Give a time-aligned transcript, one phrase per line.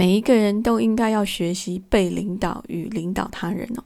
[0.00, 3.84] 每一个人都应该要学习被领导与领导他人哦。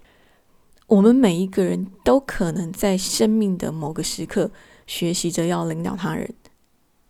[0.87, 4.48] 我们每一个人都可能在生命的某个时刻
[4.86, 6.32] 学习着要领导他人。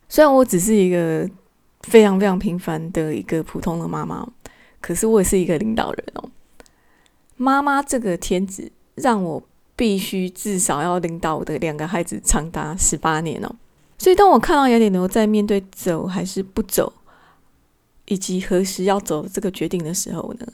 [0.08, 1.28] 虽然我只是一个
[1.82, 4.26] 非常非常平凡的一个普通的妈妈，
[4.80, 6.30] 可是我也是一个领导人哦。
[7.36, 9.42] 妈妈这个天职让我
[9.76, 13.54] 必须至少要领导我的两个孩子长达十八年哦。
[13.98, 16.90] 所以当我看到雅典牛在面对走还是不走，
[18.06, 20.46] 以及何时要走这个决定的时候呢，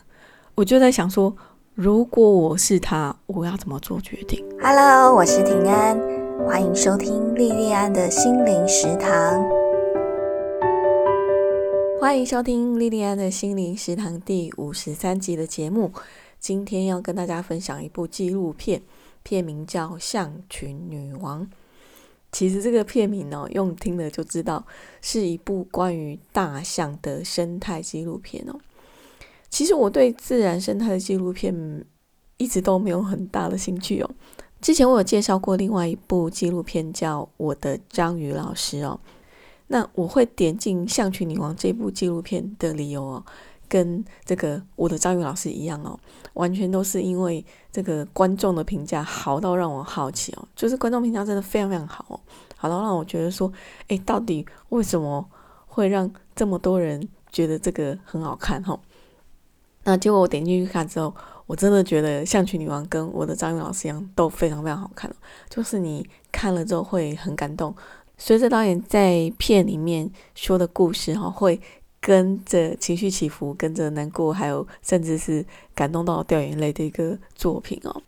[0.54, 1.34] 我就在想说，
[1.74, 5.98] 如果我是他，我要怎么做决定？Hello，我是平安，
[6.46, 9.44] 欢迎收听莉莉安的心灵食堂。
[12.00, 15.92] 欢迎收听莉莉安的心灵食堂第五十三集的节目。
[16.38, 18.80] 今天要跟大家分享一部纪录片，
[19.22, 21.42] 片名叫《象群女王》。
[22.32, 24.64] 其实这个片名呢，用听了就知道
[25.02, 28.58] 是一部关于大象的生态纪录片哦。
[29.48, 31.84] 其实我对自然生态的纪录片
[32.36, 34.10] 一直都没有很大的兴趣哦。
[34.60, 39.00] 之前我有介绍过另外一部纪录片叫《我的章鱼老师》哦。
[39.66, 43.24] 那我会点进《象群女王》这部纪录片的理由哦。
[43.70, 45.96] 跟这个我的张宇老师一样哦，
[46.34, 52.20] 完全都是因为这个观众的评价好到让我好奇哦，就是观众评价真的非常非常好哦，
[52.56, 53.50] 好到让我觉得说，
[53.86, 55.24] 哎，到底为什么
[55.66, 58.76] 会让这么多人觉得这个很好看哈？
[59.84, 61.14] 那结果我点进去看之后，
[61.46, 65.08] 我真的觉得《象群女王》跟我的张宇老师一样都非常非常好看
[65.48, 67.72] 就是你看了之后会很感动，
[68.18, 71.60] 随着导演在片里面说的故事哈会。
[72.00, 78.02] 跟着情绪起伏，跟着难过，还有甚至是感动到掉眼泪的一个作品哦。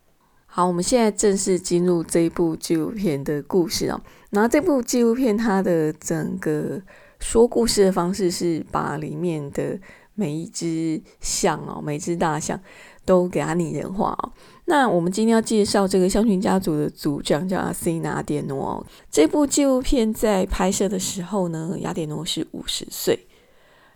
[0.47, 4.01] 好，我们现在正式进入这一部纪录片的故事哦。
[4.31, 6.81] 然后这部纪录片它的整个
[7.21, 9.79] 说故事的方式是把里面的
[10.15, 12.59] 每一只象哦，每只大象
[13.05, 14.33] 都给它拟人化哦。
[14.67, 18.87] 那我们今天要介绍这个象群家族的族长叫阿西纳典诺哦。
[19.11, 23.27] 这部纪录片在拍摄的时候呢，雅典诺是五十岁。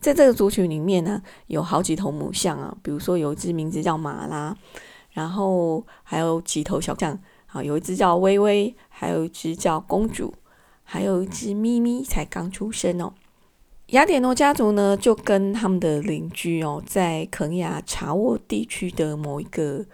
[0.07, 4.57] 在这个族群里面呢，有好几头母象啊，比如说有一只名字叫马拉，
[5.11, 10.33] 然后还有几头小象，啊，有一只叫微微，还有一只叫公主，
[10.85, 13.15] 还有一只咪咪才刚出生哦。
[13.89, 19.85] 雅典诺家族呢，就跟他们的邻居哦，在肯亚查沃地区的某一个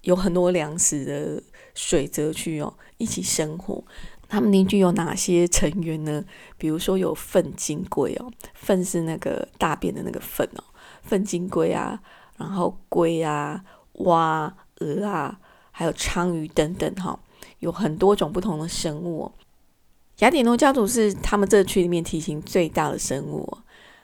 [0.00, 1.40] 有很多粮食的
[1.76, 3.84] 水泽区哦，一起生活。
[4.34, 6.24] 他们邻居有哪些成员呢？
[6.58, 10.64] 比如说有粪金龟哦，粪是那个大便的那个粪哦，
[11.02, 12.00] 粪金龟啊，
[12.36, 15.38] 然后龟啊、蛙、鹅啊，
[15.70, 17.18] 还有鲳鱼等等哈，
[17.60, 19.30] 有很多种不同的生物。
[20.18, 23.58] 雅典诺家族是他们这区里面体型最大的生物。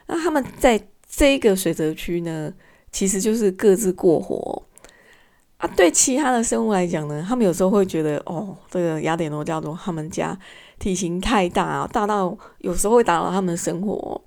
[0.07, 2.53] 那他们在这个水泽区呢，
[2.91, 4.63] 其实就是各自过活。
[5.61, 10.35] 啊，对其他的生物来讲呢，他们有时候会觉得，哦，这个雅典诺家族他们家
[10.79, 14.19] 体型太大啊，大到有时候会打扰他们的生活。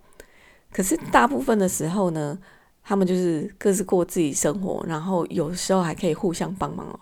[0.72, 2.38] 可是大部分的时候呢，
[2.84, 6.98] 他们就是各自过自己生活，然后有时候还可以互相帮忙哦。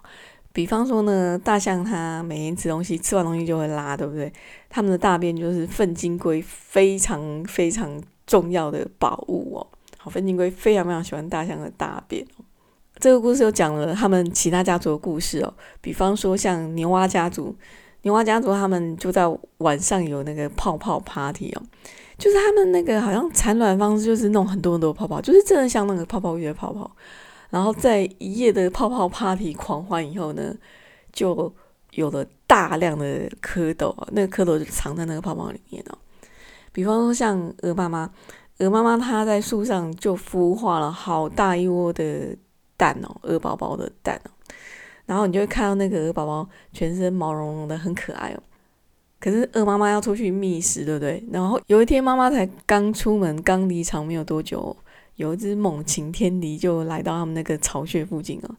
[0.54, 4.32] 比方说呢，大象它每天吃东西，吃完东西就会拉，对不对？
[4.71, 9.66] 他们的大便就是粪金龟非常非常重要的宝物哦。
[9.98, 12.44] 好，粪金龟非常非常喜欢大象的大便哦。
[13.02, 17.52] 这个故事又讲了他们其他家族的故事哦，比方说像牛蛙家族，
[18.02, 19.24] 牛蛙家族他们就在
[19.58, 21.62] 晚上有那个泡泡 party 哦，
[22.16, 26.88] 就是他们那个好像产卵方式就是弄很多很多泡泡，就是真的像那个泡泡浴的泡泡，
[27.50, 30.54] 然后在一夜的泡泡 party 狂欢以后呢，
[31.12, 31.52] 就
[31.94, 35.98] 有了大量的蝌蚪，那个蝌蚪就藏在那个泡泡里面哦，
[36.70, 38.08] 比方说像鹅妈妈，
[38.60, 42.36] 鹅妈妈它在树上就孵化了好大一窝的。
[42.82, 44.31] 蛋哦，鹅宝宝的蛋哦，
[45.06, 48.43] 然后你就会看到那个鹅宝宝全身毛茸茸的，很可爱哦。
[49.20, 51.25] 可是鹅妈妈要出去觅食，对不对？
[51.31, 54.76] 然后有一天妈妈才刚出门，刚离巢没有多久，
[55.15, 58.51] 有一只猛禽天敌就来到他们那个巢穴附近哦。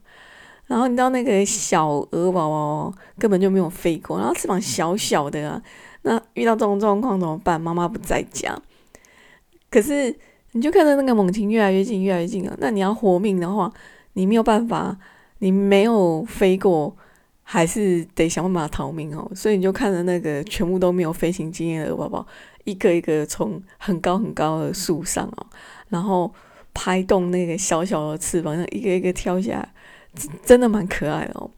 [0.66, 5.62] 然后你知道那个小鹅宝宝根本就没有飞过，然后翅膀小小的啊，
[6.00, 7.60] 那遇到这种状况怎么办？
[7.60, 8.58] 妈妈不在家，
[9.70, 10.16] 可是
[10.52, 12.56] 你就看到那个猛禽越来越近，越来越近啊。
[12.58, 13.70] 那你要活命的话。
[14.14, 14.96] 你没有办法，
[15.38, 16.96] 你没有飞过，
[17.42, 19.30] 还是得想办法逃命哦。
[19.34, 22.26] 所以你就看着那个全部都没有飞行经验的宝宝，
[22.64, 25.46] 一个一个从很高很高的树上哦，
[25.88, 26.32] 然后
[26.72, 29.68] 拍动那个小小的翅膀，一个一个跳下来，
[30.44, 31.50] 真的蛮可爱的哦。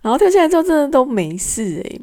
[0.00, 2.00] 然后跳下来之后，真的都没事诶。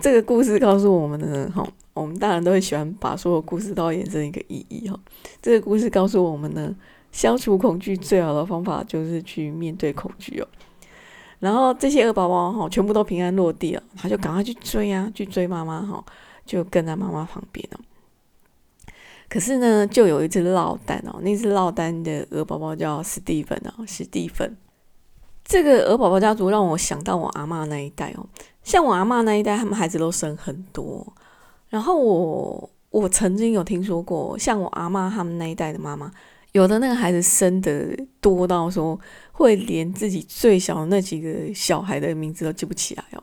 [0.00, 5.00] 这个故事告诉我们的哈，我们大人都会喜欢把所有故事都要延伸一个意义哈。
[5.40, 6.76] 这个故事告诉我们呢。
[7.16, 10.46] 消除恐惧最好的方法就是去面对恐惧哦。
[11.38, 16.04] 然后这些鹅宝宝哈，全部都平安落地了，他就赶快去追啊，去追妈妈哈，
[16.44, 17.80] 就跟在妈妈旁边哦。
[19.30, 24.54] 可是呢，就有一只落单哦，那只落单的鹅宝宝叫史蒂芬哦，史蒂芬。
[25.42, 28.26] 这个鹅宝宝家族让我想到我阿妈那一代哦，
[28.62, 31.14] 像我阿妈那一代，他们孩子都生很多。
[31.70, 36.10] 然后我我曾经有听说过，像我阿妈他们那一代的妈妈，
[36.52, 38.98] 有的那个孩子生的多到说
[39.32, 43.22] 会连自己最小的那几个小孩的名字都记不起来哦。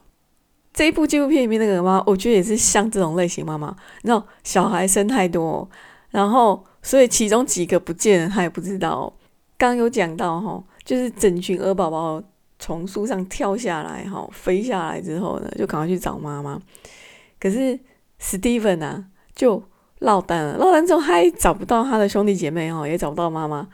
[0.74, 5.70] 这一部纪录片里面那个妈，我觉得也是像这种类型妈妈，你知道小孩生太多，
[6.10, 9.14] 然后所以其中几个不见了，他也不知道。
[9.58, 10.64] 刚有讲到哈。
[10.84, 12.22] 就是整群鹅宝宝
[12.60, 16.62] 从树上跳下来，哈，飞下来之后呢，就赶快去找妈妈。
[17.40, 17.80] 可是
[18.20, 19.64] Steven 啊，就
[20.04, 20.58] 落单了。
[20.58, 23.68] 落单之后，他也找不到他的兄弟姐妹，哦，也找不到妈妈。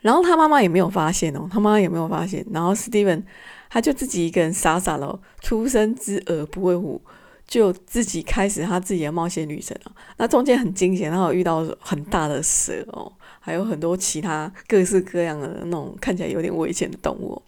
[0.00, 2.44] 然后他妈妈也没有发现哦，他妈妈也没有发现。
[2.52, 3.22] 然后 Steven
[3.70, 7.00] 他就自己一个人傻傻的，初生之鹅不会虎，
[7.46, 9.92] 就自己开始他自己的冒险旅程了。
[10.18, 13.10] 那中间很惊险，然后遇到很大的蛇哦。
[13.40, 17.40] 还有很多其他各式各样的那种看起来有点危险的动物。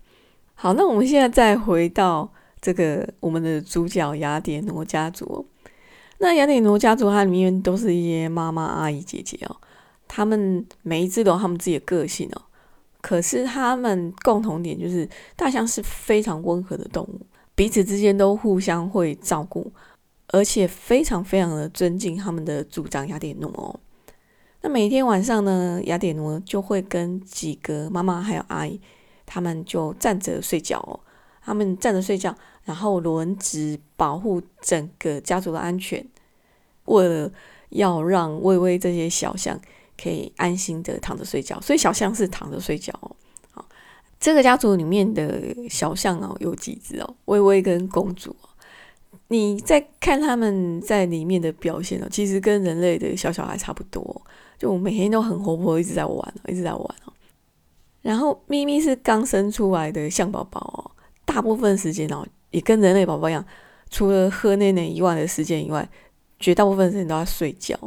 [0.55, 2.31] 好，那我们现在再回到
[2.61, 5.47] 这个我们的主角雅典诺家族。
[6.19, 9.57] 那雅典诺家族它里面都是一些妈妈、阿姨、姐姐哦，
[10.09, 12.43] 他们每一只都有他们自己的个性哦。
[13.01, 17.21] 可是他们共同点就是大象是非常温和的动物，
[17.55, 19.71] 彼此之间都互相会照顾，
[20.29, 23.79] 而且非常非常的尊敬他们的主长雅典诺哦。
[24.63, 28.81] 那每天晚上呢，雅典奴就会跟几个妈妈还有阿姨，
[29.25, 30.99] 他们就站着睡觉哦。
[31.45, 32.35] 他们站着睡觉，
[32.67, 36.05] 然后轮值保护整个家族的安全，
[36.85, 37.33] 为了
[37.71, 39.59] 要让微微这些小象
[39.97, 43.17] 可以安心的躺着睡觉，所以小象是躺着睡觉哦。
[43.53, 43.65] 好，
[44.19, 48.49] 这个家族里面的小象哦，有几只哦，微微跟公主哦。
[49.29, 54.23] 你在看他们在里面的表现哦，其实跟人类的小小孩差不多，
[54.59, 57.13] 就每天都很活泼，一直在玩，一直在玩哦。
[58.03, 60.91] 然后咪咪是刚生出来的象宝宝哦，
[61.25, 62.27] 大部分时间哦
[62.57, 63.45] 也跟人类宝宝一样，
[63.91, 65.87] 除了喝奶奶以外的时间以外，
[66.41, 67.79] 绝大部分时间都在睡觉。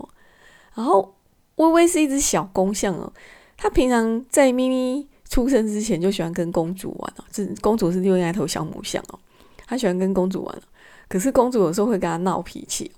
[0.75, 1.15] 然后
[1.55, 3.11] 微微是一只小公象哦，
[3.57, 9.17] 它平常在咪咪出生之前就喜欢跟公主玩哦，这公主是另外一头小母象哦，
[9.65, 10.61] 它喜欢跟公主玩。
[11.07, 12.91] 可是公主有时候会跟他闹脾气。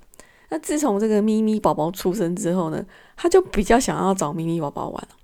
[0.49, 2.85] 那自从这个咪咪宝宝出生之后呢，
[3.15, 5.15] 它就比较想要找咪咪宝宝玩了。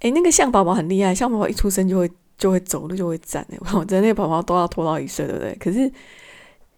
[0.00, 2.10] 诶，那个象宝宝很厉害，象宝宝一出生就会
[2.42, 5.54] 就会走路就会站诶， 我觉得那宝宝都要拖到一岁，对不对？
[5.60, 5.88] 可是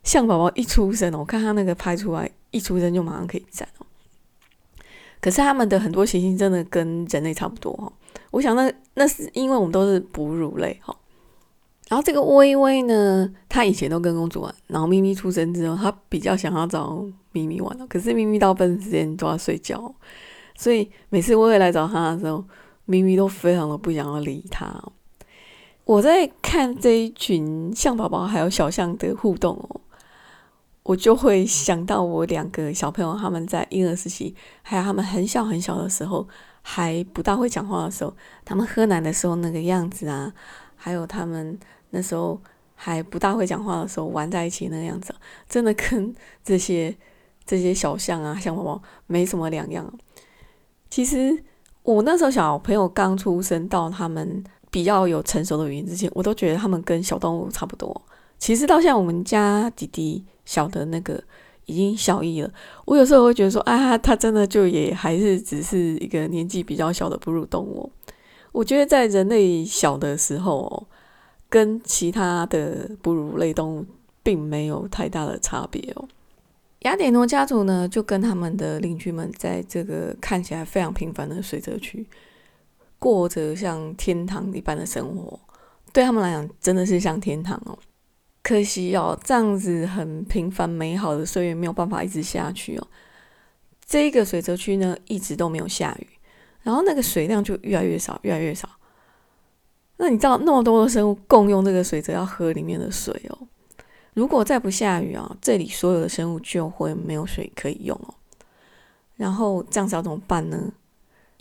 [0.03, 3.87] 象宝宝一出生，我看他那个拍出来，一出生就马上可以站哦。
[5.23, 7.91] 可是他们的很多习性真的跟人类差不多哈。
[8.31, 10.95] 我想那那是因为我们都是哺乳类哈。
[11.89, 17.03] 然后这个微微呢，他以前都跟公主玩，然后咪咪出生之后，他比较想要找
[17.33, 17.87] 咪咪玩了。
[17.87, 19.95] 可是咪咪大部分时间都要睡觉，
[20.59, 22.45] 所以每次微微来找他的时候，
[22.85, 24.79] 咪咪都非常的不想要理他。
[25.85, 29.81] 我在看这一群象宝宝还有小象的互动哦，
[30.83, 36.27] 我就会想到我两个小朋友他们在婴儿时期，还有他们很小很小的时候，
[36.63, 38.15] 还不大会讲话的时候，
[38.45, 40.33] 他们喝奶的时候那个样子啊，
[40.77, 41.59] 还有他们。
[41.97, 42.41] 那时候
[42.75, 45.15] 还不大会讲话的时候，玩在一起那个样子，
[45.49, 46.13] 真的跟
[46.43, 46.93] 这些
[47.45, 49.89] 这些小象啊、象宝宝没什么两样。
[50.91, 51.45] 其实
[51.85, 54.43] 我那时候小朋友刚出生到他们
[54.75, 58.03] 比较有成熟的语言之前，我都觉得他们跟小动物差不多。
[58.37, 61.23] 其实到现在我们家弟弟小的那个
[61.67, 62.51] 已经小一了，
[62.85, 67.89] 我有时候会觉得说，啊，他真的就也还是只是一个年纪比较小的哺乳动物。
[68.51, 70.89] 我觉得在人类小的时候。
[71.51, 73.87] 跟其他的哺乳类动物
[74.25, 76.09] 并没有太大的差别哦。
[76.81, 82.05] 雅典诺家族呢，就跟他们的邻居们在这个看起来非常平凡的水泽区，
[83.05, 85.39] 过着像天堂一般的生活。
[85.93, 87.79] 对他们来讲，真的是像天堂哦。
[88.43, 92.87] 可惜哦，这样子很平凡美好的岁月没有办法一直下去哦。
[93.85, 96.09] 这个水泽区呢，一直都没有下雨，
[96.63, 98.67] 然后那个水量就越来越少，越来越少。
[99.99, 103.39] 那你知道那么多的生物共用这个水泽要喝里面的水哦。
[104.15, 108.15] 如果再不下雨啊，这里所有的生物就会没有水可以用哦。
[109.17, 110.73] 然后这样子要怎么办呢？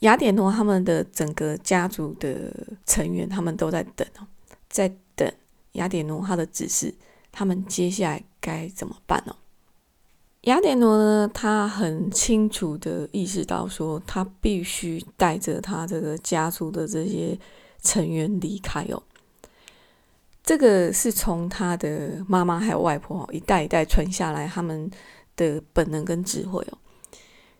[0.04, 2.54] 雅典诺他们的整个家族的
[2.86, 4.28] 成员，他们都在等哦，
[4.70, 5.32] 在等
[5.74, 6.94] 雅典诺他的指示，
[7.32, 9.34] 他们接下来该怎么办呢？
[10.42, 17.40] 雅典娜呢，他很清楚的意识到说，他必须带着他这个家族的这些
[17.82, 19.02] 成员离开哦。
[20.44, 24.92] 这个是从他的妈妈还有外婆一代一代传下来他们
[25.38, 26.78] 的本能跟智慧哦。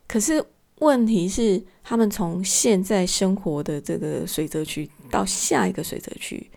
[0.06, 0.44] 可是
[0.80, 6.50] 问题是，他们从现在生活的这个水泽区到下一个水泽区，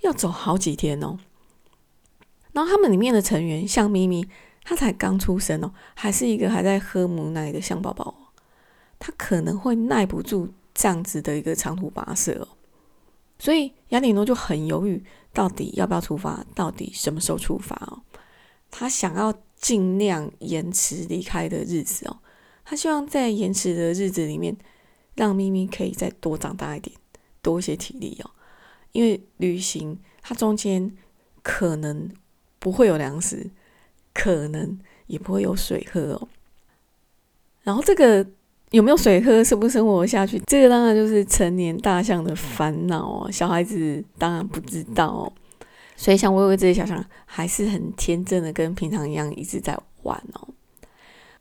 [0.00, 1.18] 要走好几天哦。
[2.52, 4.26] 然后他们里面的成员，像咪咪，
[4.62, 8.32] 他才刚出生哦，还是一个还在喝母奶的小宝宝，
[8.98, 12.48] 他可能会耐不住这样子的一个长途跋涉哦。
[13.38, 18.00] 所以雅典诺就很犹豫，到底要不要出发，到底什么时候出发哦？
[18.70, 22.18] 他想要尽量延迟离开的日子哦。
[22.64, 24.56] 他希望在延迟的日子里面，
[25.14, 26.96] 让咪咪可以再多长大一点，
[27.42, 28.30] 多一些体力哦。
[28.92, 30.90] 因为旅行它中间
[31.42, 32.08] 可能
[32.58, 33.50] 不会有粮食，
[34.12, 34.78] 可能
[35.08, 36.28] 也不会有水喝哦。
[37.64, 38.24] 然后这个
[38.70, 43.30] 有没有水喝，生不生活下去，这个当然就是成年大象的烦恼哦。
[43.30, 45.32] 小孩子当然不知道哦。
[45.96, 50.53] 所以像微微这些小象，还是很天真的，跟平常一样一直在玩哦。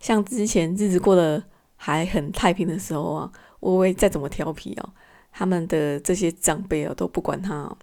[0.04, 1.42] 像之前日子过得
[1.78, 3.32] 还很太平的时候啊，
[3.62, 4.90] 微微再怎么调皮哦，
[5.32, 7.78] 他们的这些长辈哦都不管他哦。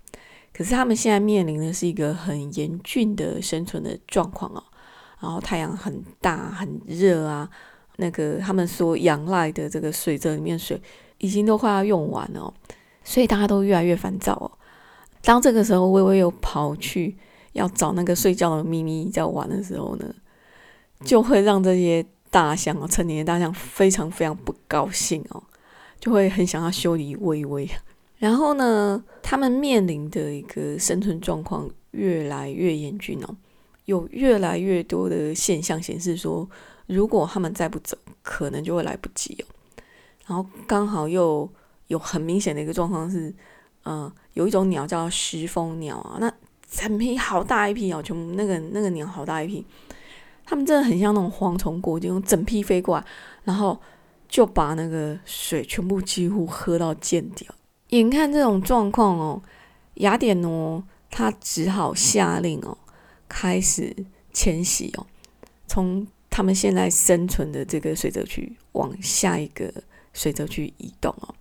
[0.52, 4.62] 可是他们现在面临的是一个很严峻的生存的状况哦，
[5.20, 7.48] 然后太阳很大很热啊，
[7.96, 10.78] 那个他们所仰赖的这个水泽里面水
[11.16, 12.52] 已经都快要用完了，
[13.02, 14.52] 所以大家都越来越烦躁哦。
[15.22, 17.16] 当这个时候微微又跑去
[17.52, 20.04] 要找那个睡觉的咪咪在玩的时候呢？
[21.04, 25.42] 就会让这些大象哦，成年的大象非常非常不高兴哦，
[25.98, 27.68] 就会很想要修理微微。
[28.18, 33.34] 然后呢，他们面临的一个生存状况越来越严峻哦，
[33.86, 36.48] 有越来越多的现象显示说，
[36.86, 39.44] 如果他们再不走，可能就会来不及哦。
[40.26, 41.48] 然后刚好又
[41.86, 43.34] 有很明显的一个状况是，
[43.84, 46.30] 嗯，有一种鸟叫石蜂鸟啊，那
[46.70, 49.64] 整批好大一批哦，全部那个那个鸟好大一批。
[50.50, 53.04] 他们真的很像那种蝗虫过境，整批飞过来，
[53.44, 53.80] 然后
[54.28, 57.46] 就把那个水全部几乎喝到见底。
[57.90, 59.40] 眼看这种状况哦，
[59.94, 62.76] 雅典诺他只好下令哦，
[63.28, 63.94] 开始
[64.32, 65.06] 迁徙哦，
[65.68, 69.72] 从他们现在生存的这个水泽区往下一个
[70.12, 71.32] 水泽区移动哦。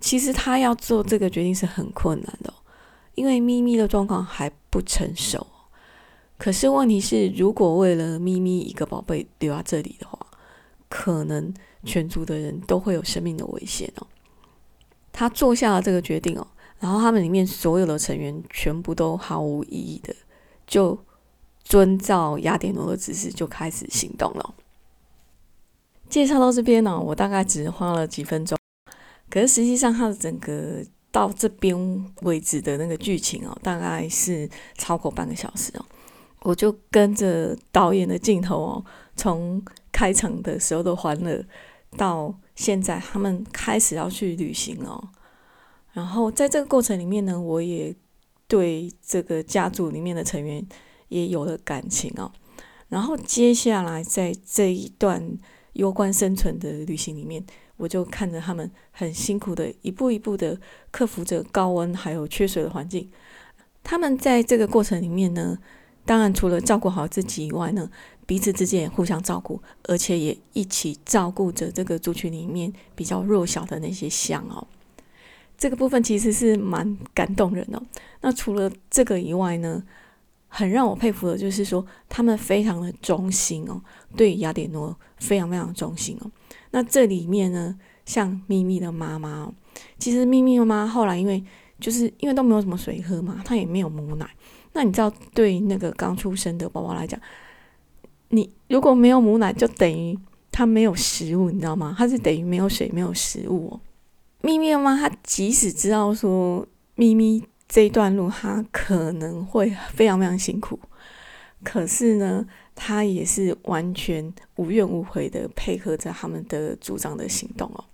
[0.00, 2.52] 其实他要做这个决定是很困难的，
[3.14, 5.46] 因为咪咪的状况还不成熟。
[6.36, 10.18] 可是问题是，如果为了咪咪一个宝贝留在这里的话，
[10.88, 14.06] 可能全族的人都会有生命的危险哦。
[15.12, 16.46] 他做下了这个决定哦，
[16.80, 20.14] 然后他们里面所有的成员全部都毫无异议的
[20.66, 20.98] 就
[21.62, 24.54] 遵照雅典诺的指示就开始行动了。
[26.08, 28.58] 介绍到这边呢，我大概只花了几分钟，
[29.30, 35.84] 可是实际上它的整个到这边为止的那个剧情哦，大概是超过半个小时哦。
[36.44, 38.84] 我就跟着导演的镜头哦，
[39.16, 41.42] 从开场的时候的欢乐，
[41.96, 45.08] 到现在他们开始要去旅行哦，
[45.94, 47.96] 然后在这个过程里面呢，我也
[48.46, 50.62] 对这个家族里面的成员
[51.08, 52.30] 也有了感情哦，
[52.90, 55.38] 然后接下来在这一段
[55.72, 57.42] 攸关生存的旅行里面，
[57.78, 60.60] 我就看着他们很辛苦的一步一步的
[60.90, 63.10] 克服着高温还有缺水的环境，
[63.82, 65.58] 他们在这个过程里面呢。
[66.06, 67.90] 当然，除了照顾好自己以外呢，
[68.26, 74.66] 彼此之间也互相照顾，而且也一起照顾着这个族群里面比较弱小的那些象哦。
[75.56, 77.80] 这个部分其实是蛮感动人的。
[78.20, 79.82] 那除了这个以外呢，
[80.48, 83.80] 很让我佩服的就是说，他们非常的忠心哦，
[84.16, 86.30] 对雅典诺非常非常忠心哦。
[86.72, 89.54] 那这里面呢，像咪咪的妈妈哦，
[89.98, 91.42] 其实咪咪妈妈后来因为
[91.80, 94.28] 就是因为都没有什么水喝嘛，她也没有母奶。
[94.74, 97.18] 那你知道，对那个刚出生的宝宝来讲，
[98.28, 100.18] 你如果没有母奶，就等于
[100.52, 101.94] 他没有食物，你知道吗？
[101.96, 103.80] 他是等于没有水、没有食物哦。
[104.42, 106.66] 咪咪妈妈，她即使知道说
[106.96, 110.78] 咪咪这一段路，她可能会非常非常辛苦，
[111.62, 117.84] 可是呢，她也是完全无怨无悔的配合着他们的组长的行动哦。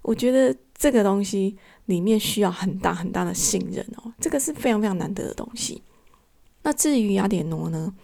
[0.00, 5.82] 我觉得这个东西里面需要很大很大的信任哦，这个是非常非常难得的东西。
[6.62, 7.94] 那至于雅典诺呢？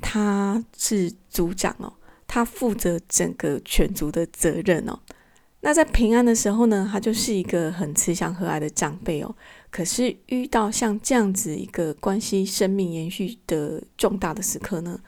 [0.00, 1.92] 他是族长哦，
[2.26, 4.98] 他负责整个犬族的责任哦。
[5.60, 9.34] 那在平安的时候呢，他就是一个很慈祥和蔼的长辈哦。
[9.70, 15.00] 可是遇到像这样子一个关系生命延续的重大的时刻呢，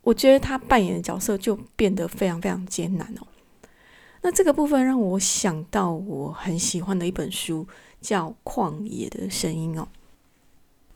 [0.00, 3.26] 我觉得他扮演的角色就变得非常非常艰难哦。
[4.22, 7.68] 那这个部分让我想到我很喜欢的一本书，
[8.00, 9.86] 叫《旷野的声音》哦。《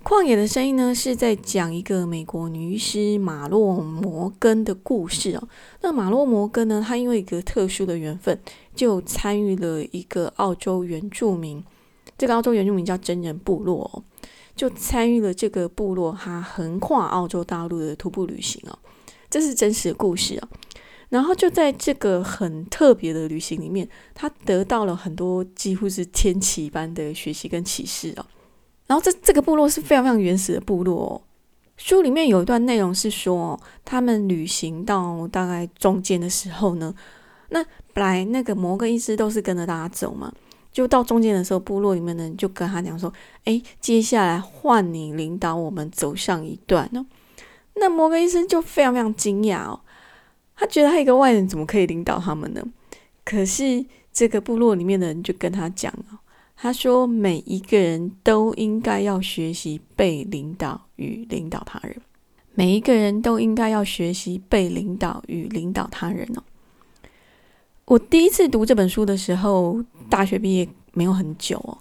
[0.03, 5.49] 旷野的声音》呢，是在讲一个美国女医师马洛摩根的故事哦。
[5.83, 8.41] 那马洛摩根呢，她因为一个特殊的缘分，
[8.75, 11.63] 就参与了一个澳洲原住民，
[12.17, 14.03] 这个澳洲原住民叫真人部落哦，
[14.57, 18.79] 就参与了这个部落他横跨澳洲大陆的徒步旅行哦。
[19.29, 20.49] 这是真实的故事哦，
[21.11, 28.25] 然后就在这个很特别的旅行里面，他得到了很多几乎是天启般的学习跟启示哦。
[28.91, 31.23] 然后这这个部落是非常非常原始的部落哦。
[31.77, 36.93] 书里面有一段内容是说，他们旅行到大概中间的时候呢，
[37.51, 40.33] 那本来那个摩根医师都是跟着大家走嘛，
[40.73, 43.13] 就到中间的时候，部落里面的人就跟他讲说
[43.47, 47.07] ：“哎，接下来换你领导我们走上一段哦。”
[47.77, 49.79] 那摩根医生就非常非常惊讶哦，
[50.57, 52.61] 他觉得他一个外人怎么可以领导他们呢？
[53.25, 56.19] 可是这个部落里面的人就跟他讲哦，
[56.61, 61.97] 他说每一个人都应该要学习被领导与领导他人，
[62.55, 66.43] 每一个人都应该要学习被领导与领导他人哦。
[67.87, 71.79] 我第一次读这本书的时候，大学毕业没有很久哦，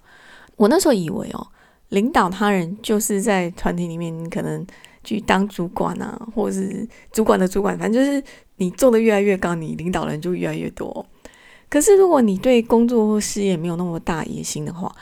[0.56, 1.48] 我那时候以为哦，
[1.90, 4.66] 领导他人就是在团体里面可能。
[5.02, 8.22] 去当主管啊，或者是主管的主管，反正就是
[8.58, 11.04] 你做的越来越高，你领导人就越来越多。
[11.70, 14.94] 可是如果你对工作或事业没有那么大野心的话，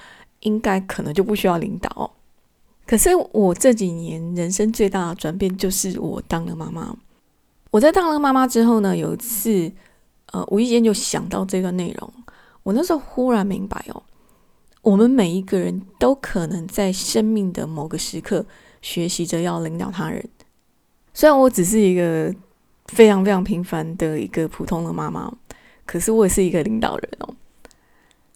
[0.41, 2.11] 应该可能就不需要领导。
[2.85, 6.95] 可是我这几年人生最大的转变就是我当了妈妈。
[7.71, 9.71] 我在当了妈妈之后呢，有一次
[10.31, 12.13] 呃无意间就想到这段内容，
[12.63, 14.03] 我那时候忽然明白哦，
[14.81, 18.45] 我们每一个人都可能在生命的某个时刻。
[18.79, 20.23] 学习着要领导他人，
[21.11, 22.33] 虽然我只是一个
[22.85, 25.33] 非常非常平凡的一个普通的妈妈，
[25.87, 27.33] 可是我也是一个领导人哦。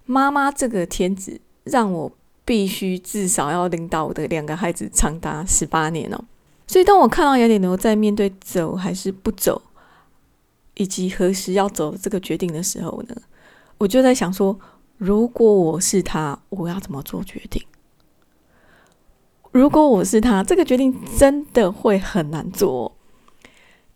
[0.05, 2.11] 妈妈这个天职让我
[2.43, 6.25] 必须至少要领导我的两个孩子长达十八年哦。
[6.65, 9.61] 所以当我看到雅典牛在面对走还是不走，
[10.75, 13.15] 以及何时要走这个决定的时候呢，
[13.77, 14.57] 我就在想说，
[14.97, 17.61] 如果我是他，我要怎么做决定？
[19.51, 22.95] 如果我是他，这个决定真的会很难做，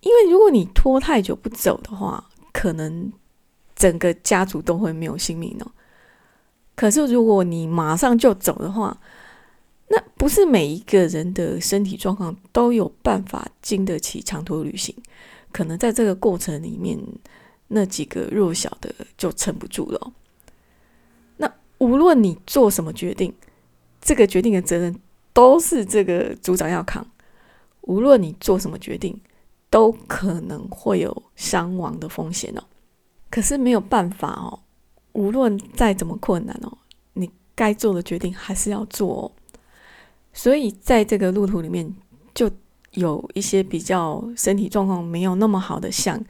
[0.02, 3.14] 因为如果你拖太久不走的话，可能
[3.76, 5.72] 整个家族都会没有性命哦。
[6.76, 8.98] 可是如果你马上就走的话，
[9.90, 14.96] 那不是每一个人的身体状况都有办法经得起长途旅行，
[15.52, 17.00] 可能在这个过程里面，
[17.68, 20.14] 那几个弱小的就撑不住了。
[21.38, 23.34] 那无论你做什么决定，
[24.02, 25.00] 这个决定的责任。
[25.36, 27.06] 都是这个组长要扛，
[27.82, 29.20] 无论你做什么决定，
[29.70, 32.64] 都可能会有伤亡的风险哦。
[33.30, 34.60] 可是没有办法哦，
[35.14, 36.78] 无论再怎么困难哦，
[37.14, 39.32] 你该做的决定还是要做哦。
[40.34, 41.94] 所以在这个路途里面，
[42.34, 42.50] 就
[42.92, 46.22] 有一些比较身体状况没有那么好的象，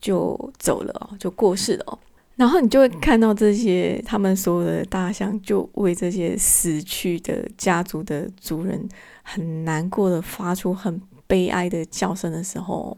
[0.00, 1.98] 就走了哦，就过世了哦。
[2.36, 8.88] 然后你就会看到这些，他们所有的大象就为这些死去的家族的族人
[9.22, 12.96] 很难过的发出很悲哀的叫声的时候，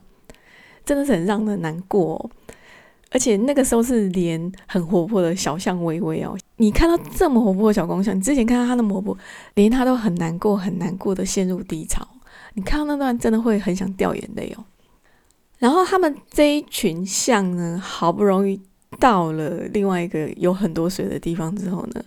[0.85, 2.30] 真的是很让人难过哦。
[3.10, 9.18] 而且那个时候是连很活泼的小象微微哦，你看到这么活泼的小公象，你之前看到它那么活泼，
[9.54, 12.06] 连它都很难过、很难过的陷入低潮。
[12.54, 14.64] 你看到那段真的会很想掉眼泪哦。
[15.58, 18.60] 然后他们这一群象呢，好不容易。
[18.98, 22.02] 到了另外一个有很多水的地方之后呢，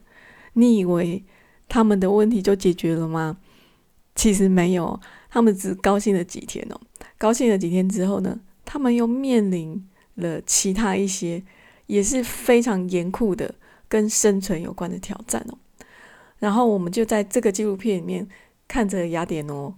[0.52, 1.24] 你以为
[1.70, 3.38] 他们的问题就解决了吗？
[4.16, 6.80] 其实没有，他们只高兴了几天哦。
[7.18, 9.82] 高兴了几天之后呢，他们又面临
[10.16, 11.44] 了其他一些
[11.88, 13.56] 也是非常严酷的
[13.88, 15.58] 跟生存有关的挑战哦。
[16.40, 18.28] 然后我们就在这个纪录片里面
[18.68, 19.78] 看着雅典诺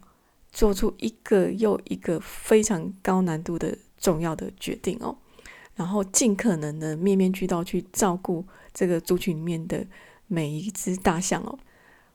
[0.52, 5.18] 做出一个又一个非常高难度的重要的决定哦。
[5.76, 9.86] 然后尽可能的面面俱到去照顾这个族群里面的
[10.28, 11.60] 每一只大象哦，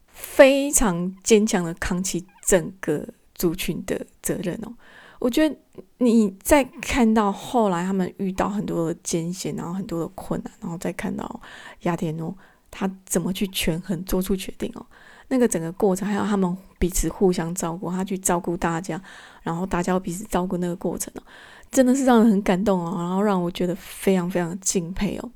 [0.09, 4.73] 非常坚强的扛起整个族群的责任哦。
[5.21, 5.57] 我觉得
[5.99, 11.41] 你在看到后来他们遇到很多的艰险，然后很多的困难，然后再看到
[11.83, 12.37] 雅典诺
[12.71, 14.85] 他怎么去权衡做出决定哦，
[15.29, 19.01] 那个整个过程还有他们彼此互相照顾，他去照顾大家，
[19.43, 21.23] 然后大家彼此照顾那个过程哦。
[21.71, 25.31] 真的是让人很感动哦，然后让我觉得非常非常敬佩哦。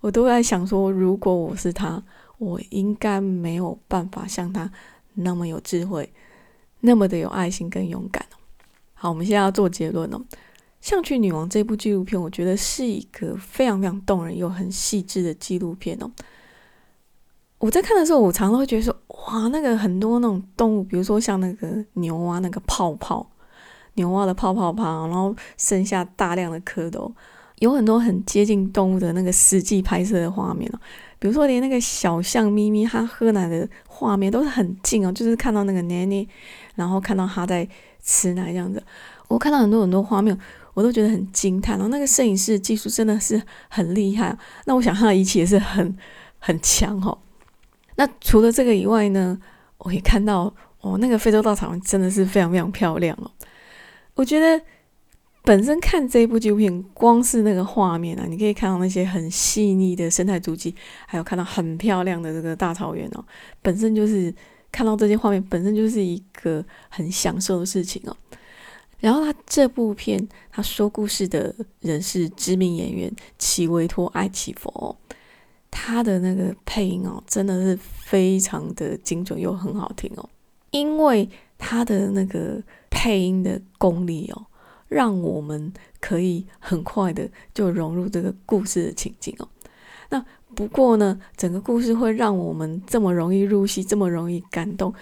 [0.00, 2.02] 我都在想说，如果我是他，
[2.38, 4.68] 我应该没有办法像他
[5.14, 6.12] 那么有智慧，
[6.80, 8.41] 那么的有爱心跟勇敢哦。
[9.02, 10.16] 好，我们现在要做结论哦。
[10.80, 16.08] 《象群女王》这部纪录片，我觉得是一个非常非常动人又很细致的纪录片哦。
[17.58, 23.28] 我在看的时候，我常常会觉得说，哇，那个很多那种动物，比如说像那个牛蛙那个泡泡，
[23.94, 27.10] 牛蛙的泡泡泡，然后剩下大量的蝌蚪，
[27.58, 30.78] 有很多很接近动物的那个实际拍摄的画面哦。
[31.18, 36.24] 比如说，连那个小象咪咪它喝奶的画面都是很近哦，就是看到那个奶奶，
[36.76, 37.68] 然后看到它在
[38.02, 38.82] 吃奶这样子。
[39.28, 40.36] 我看到很多很多画面，
[40.74, 41.76] 我都觉得很惊叹。
[41.76, 44.36] 然后那个摄影师技术真的是很厉害。
[44.66, 45.96] 那我想他的仪器也是很
[46.38, 47.16] 很强哦。
[47.96, 49.38] 那除了这个以外呢，
[49.78, 53.30] 我也看到哦，那个非洲大草原真的是非常非常漂亮哦。
[54.14, 54.62] 我觉得。
[55.44, 60.72] 本身看这部纪录片，光是那个画面啊，你可以看到那些很细腻的生态足迹，
[61.04, 63.24] 还有看到很漂亮的这个大草原哦，
[63.60, 64.32] 本身就是
[64.72, 68.16] 看到这些画面，本身就是一个很享受的事情哦。
[68.98, 74.96] 然后他这部片他说故事的人是知名演员齐维托·艾奇佛，
[75.70, 80.28] 他的那个配音哦，真的是非常的精准又很好听哦，
[80.70, 84.46] 因为他的那个配音的功力哦。
[84.88, 89.48] 让我们可以很快的就融入这个故事的情景哦。
[90.10, 90.22] 那
[90.54, 94.92] 不过呢，整个故事会让我们这么容易入戏，这么容易感动，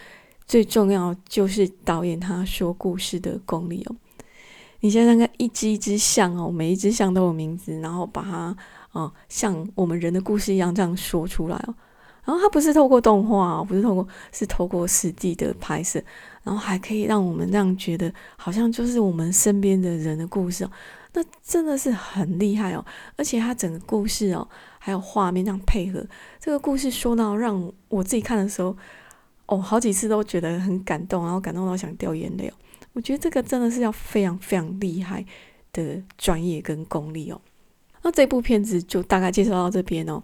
[0.46, 3.96] 最重要就是导演他说故事的功力哦。
[4.80, 8.56] 你想想看，一只一只象哦，每一只象都有名字，然后把它
[8.92, 11.74] 哦像我们人的故事一样这样说出来哦。
[12.24, 16.00] 然后它不是透过动画，不是透过，是透过实地的拍摄。
[16.42, 20.70] 然后还可以让我们这样觉得，好像就是我们身边的人的故事哦，
[21.12, 22.84] 那真的是很厉害哦。
[23.16, 24.46] 而且他整个故事哦，
[24.82, 26.02] 还有画面这样配合，
[26.40, 28.74] 这个故事说到让我自己看的时候，
[29.44, 32.54] 哦，好几次都觉得很感动，然后感动到想掉眼泪哦。
[32.94, 35.22] 我觉得这个真的是要非常非常厉害
[35.70, 37.38] 的专业跟功力哦。
[38.02, 40.22] 那这部片子就大概介绍到这边哦。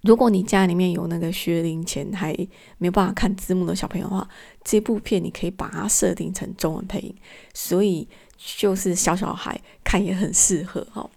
[0.00, 2.32] 如果你家里面有那个学龄前还
[2.78, 4.26] 没有办法看字幕的小朋友的话，
[4.64, 7.14] 这部片你可以把它设定成中文配音，
[7.52, 11.08] 所以就是小小孩看也很适合哈。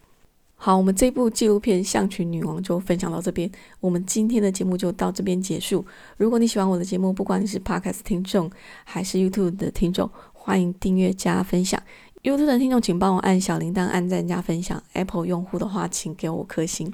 [0.59, 5.85] 好，我们这部纪录片《象群女王》就分享到这边，我们今天的节目就到这边结束。
[6.17, 8.49] 如果你喜欢我的节目，不管你是 Podcast 听众
[8.83, 11.81] 还是 YouTube 的听众，欢迎订阅加分享。
[12.23, 14.81] YouTube 的听众请帮我按小铃铛、按赞加分享。
[14.93, 16.91] Apple 用户的话，请给我颗星。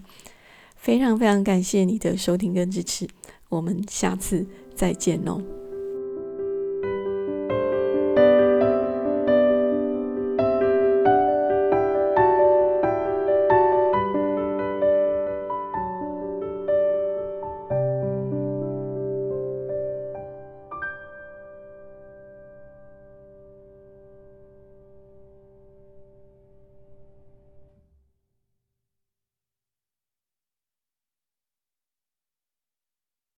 [0.76, 3.08] 非常非常感谢你的收听跟支持，
[3.48, 4.46] 我们下次
[4.76, 5.63] 再见哦。